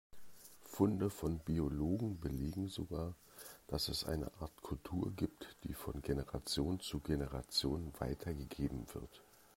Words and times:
Funde 0.63 1.11
von 1.11 1.37
Biologen 1.37 2.19
belegen 2.19 2.67
sogar, 2.69 3.13
dass 3.67 3.87
es 3.87 4.03
eine 4.03 4.31
Art 4.39 4.59
Kultur 4.63 5.11
gibt, 5.15 5.55
die 5.63 5.75
von 5.75 6.01
Generation 6.01 6.79
zu 6.79 7.01
Generation 7.01 7.93
weitergegeben 7.99 8.87
wird. 8.95 9.21